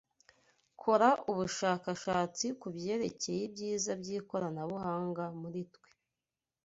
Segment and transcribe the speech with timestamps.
[0.81, 5.89] Kora ubushakashatsi kubyerekeye ibyiza by'ikoranabuhanga muri twe